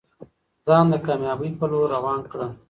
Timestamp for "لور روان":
1.71-2.21